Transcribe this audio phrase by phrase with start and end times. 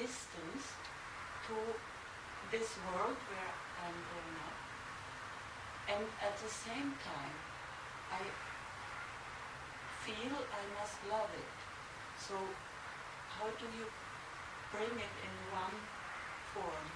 [0.00, 0.64] distance
[1.46, 1.56] to
[2.52, 4.58] this world where I'm growing up.
[5.90, 7.36] And at the same time,
[8.12, 8.22] I
[10.04, 11.56] feel I must love it.
[12.18, 12.34] So
[13.36, 13.86] how do you
[14.72, 15.78] bring it in one
[16.54, 16.86] form?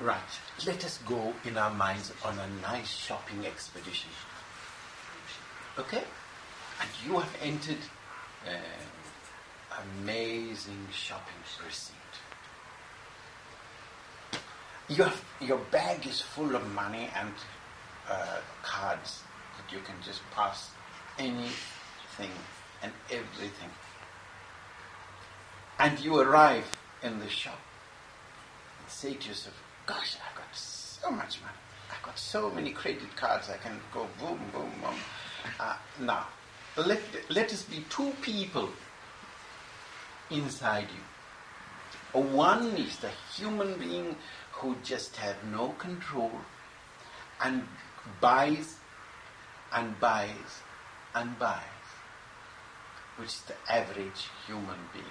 [0.00, 0.32] Right.
[0.66, 4.10] Let us go in our minds on a nice shopping expedition.
[5.78, 6.04] Okay?
[6.80, 7.84] And you have entered
[8.46, 8.50] uh,
[9.82, 11.94] amazing shopping receipt.
[14.88, 17.32] Your, your bag is full of money and
[18.08, 19.22] uh, cards
[19.56, 20.70] that you can just pass
[21.18, 22.30] anything
[22.82, 23.70] and everything.
[25.78, 26.70] And you arrive
[27.02, 27.58] in the shop
[28.80, 29.54] and say to yourself,
[29.86, 31.52] Gosh, I've got so much money.
[31.90, 33.48] I've got so many credit cards.
[33.50, 34.94] I can go boom, boom, boom.
[35.60, 36.26] Uh, now,
[36.76, 38.68] let, let us be two people
[40.30, 42.20] inside you.
[42.20, 44.16] One is the human being
[44.52, 46.32] who just have no control
[47.44, 47.62] and
[48.20, 48.76] buys
[49.72, 50.62] and buys
[51.14, 51.60] and buys,
[53.16, 55.04] which is the average human being.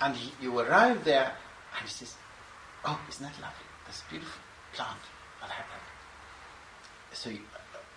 [0.00, 1.32] And he, you arrive there
[1.78, 2.14] and he says,
[2.84, 3.66] Oh, isn't that lovely?
[3.86, 4.40] This beautiful
[4.74, 5.00] plant.
[5.40, 7.16] Have that.
[7.16, 7.40] So you,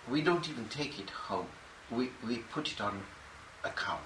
[0.08, 1.46] we don't even take it home.
[1.90, 3.00] We, we put it on
[3.64, 4.00] account.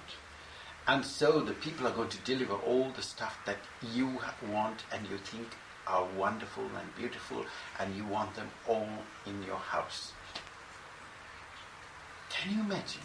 [0.87, 3.57] And so the people are going to deliver all the stuff that
[3.93, 4.19] you
[4.51, 5.47] want and you think
[5.87, 7.45] are wonderful and beautiful,
[7.79, 8.89] and you want them all
[9.25, 10.13] in your house.
[12.29, 13.01] Can you imagine?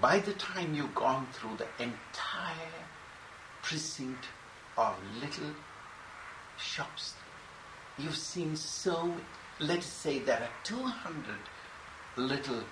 [0.00, 2.84] By the time you've gone through the entire
[3.62, 4.26] precinct
[4.76, 5.50] of little
[6.58, 7.14] shops,
[7.98, 9.14] you've seen so,
[9.58, 11.36] let's say there are 200
[12.16, 12.62] little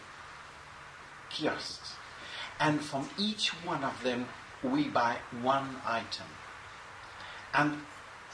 [1.31, 1.95] kiosks,
[2.61, 4.27] and from each one of them
[4.63, 6.27] we buy one item.
[7.53, 7.79] And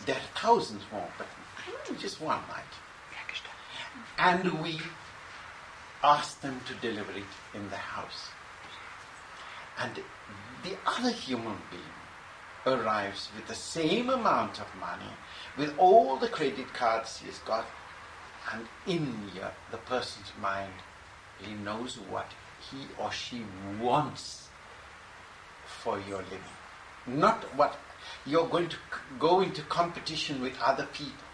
[0.06, 1.26] there are thousands more, but
[1.98, 2.80] just one item.
[4.18, 4.78] And we
[6.02, 8.28] ask them to deliver it in the house.
[9.78, 9.98] And
[10.62, 15.10] the other human being arrives with the same amount of money,
[15.56, 17.66] with all the credit cards he's got,
[18.52, 19.30] and in
[19.70, 20.72] the person's mind,
[21.38, 22.26] he knows what
[22.70, 23.42] he or she
[23.80, 24.48] wants
[25.82, 26.38] for your living.
[27.06, 27.78] Not what
[28.26, 28.76] you're going to
[29.18, 31.24] go into competition with other people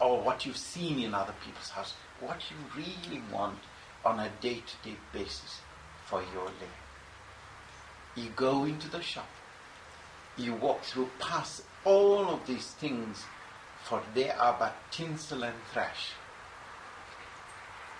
[0.00, 1.94] or what you've seen in other people's houses.
[2.20, 3.58] What you really want
[4.04, 5.60] on a day to day basis
[6.06, 6.76] for your living.
[8.16, 9.28] You go into the shop,
[10.36, 13.24] you walk through, past all of these things,
[13.84, 16.12] for they are but tinsel and trash.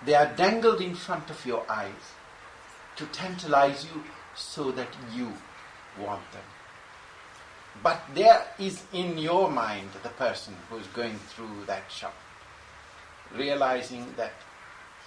[0.05, 2.15] They are dangled in front of your eyes
[2.95, 4.03] to tantalize you
[4.35, 5.31] so that you
[5.99, 6.43] want them.
[7.83, 12.15] But there is in your mind the person who is going through that shop,
[13.35, 14.33] realizing that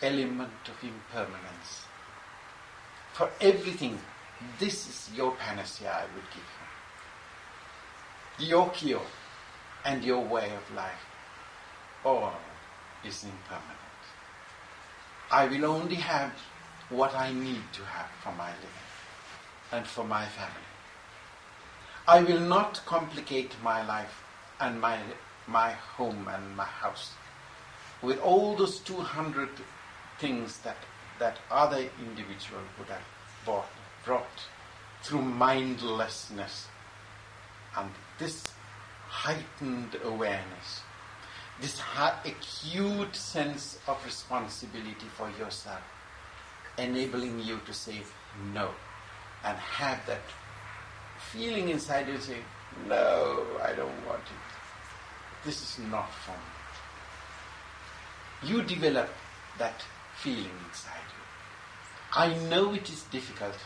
[0.02, 1.84] element of impermanence.
[3.12, 3.98] For everything,
[4.58, 6.48] this is your panacea I would give
[8.38, 8.46] you.
[8.54, 9.06] Your cure
[9.84, 11.06] and your way of life,
[12.04, 12.32] all
[13.04, 13.78] is impermanent.
[15.34, 16.32] I will only have
[16.90, 18.84] what I need to have for my living
[19.72, 20.70] and for my family.
[22.06, 24.22] I will not complicate my life
[24.60, 25.00] and my,
[25.48, 27.14] my home and my house
[28.00, 29.48] with all those 200
[30.20, 30.76] things that,
[31.18, 33.08] that other individual would have
[33.44, 33.72] brought,
[34.04, 34.46] brought
[35.02, 36.68] through mindlessness
[37.76, 37.90] and
[38.20, 38.44] this
[39.08, 40.82] heightened awareness,
[41.60, 41.80] this
[42.24, 45.82] acute sense of responsibility for yourself,
[46.78, 48.02] enabling you to say
[48.52, 48.70] no
[49.44, 50.22] and have that
[51.32, 52.44] feeling inside you saying,
[52.88, 55.44] No, I don't want it.
[55.44, 56.38] This is not for me.
[58.52, 59.08] You develop
[59.58, 59.84] that
[60.16, 61.22] feeling inside you.
[62.16, 63.56] I know it is difficult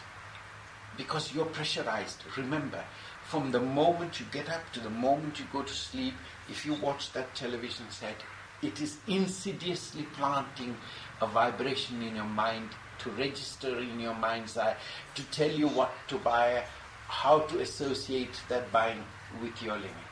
[0.97, 2.23] because you're pressurized.
[2.37, 2.83] Remember,
[3.29, 6.15] from the moment you get up to the moment you go to sleep,
[6.49, 8.17] if you watch that television set,
[8.63, 10.75] it is insidiously planting
[11.21, 12.71] a vibration in your mind
[13.01, 14.75] to register in your mind's eye,
[15.15, 16.65] to tell you what to buy,
[17.07, 19.05] how to associate that buying
[19.43, 20.05] with your living.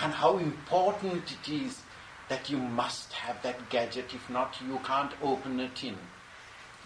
[0.00, 1.82] And how important it is
[2.28, 4.14] that you must have that gadget.
[4.14, 5.96] If not, you can't open a tin.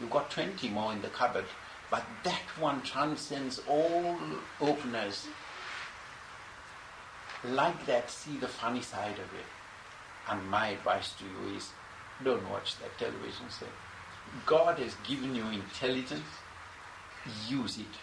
[0.00, 1.44] You've got 20 more in the cupboard,
[1.90, 4.16] but that one transcends all
[4.60, 5.26] openers.
[7.44, 9.46] Like that, see the funny side of it.
[10.28, 11.70] And my advice to you is
[12.24, 13.68] don't watch that television set.
[14.44, 16.24] God has given you intelligence,
[17.48, 17.94] use it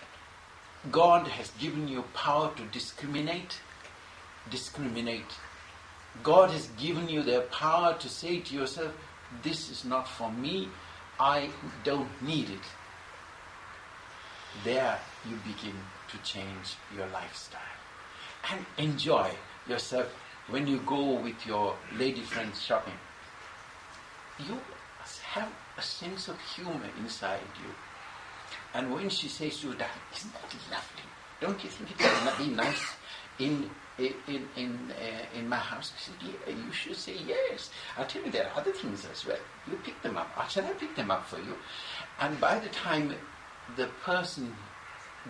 [0.91, 3.62] God has given you power to discriminate,
[4.50, 5.33] discriminate.
[6.21, 8.91] God has given you the power to say to yourself,
[9.41, 10.68] This is not for me,
[11.19, 11.50] I
[11.85, 12.65] don't need it.
[14.64, 15.76] There you begin
[16.12, 17.62] to change your lifestyle
[18.52, 19.32] and enjoy
[19.68, 20.14] yourself
[20.50, 22.94] when you go with your lady friends shopping.
[24.40, 24.60] You
[25.34, 27.72] have a sense of humor inside you.
[28.74, 31.04] And when she says to you, that, isn't that lovely?
[31.42, 32.86] Don't you think it would be nice
[33.40, 35.92] in in in uh, in my house?
[35.96, 37.70] I said, yeah, you should say yes.
[37.98, 39.38] I'll tell you there are other things as well.
[39.70, 40.50] You pick them up.
[40.50, 41.56] Shall I pick them up for you?
[42.20, 43.14] And by the time
[43.75, 44.56] the person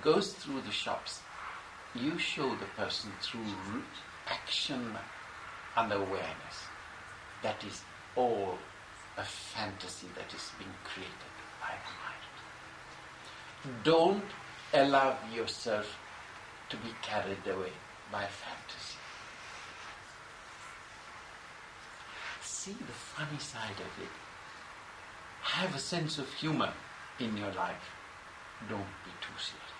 [0.02, 1.22] goes through the shops,
[1.96, 3.84] you show the person through
[4.28, 4.96] action
[5.78, 6.58] and awareness.
[7.42, 7.82] That is
[8.16, 8.58] all
[9.18, 11.94] a fantasy that is being created by the
[13.72, 13.84] mind.
[13.84, 14.24] Don't
[14.74, 15.98] allow yourself
[16.70, 17.72] to be carried away
[18.12, 18.98] by fantasy.
[22.42, 24.10] See the funny side of it.
[25.42, 26.74] Have a sense of humor
[27.20, 27.90] in your life.
[28.70, 29.73] Don't be too serious.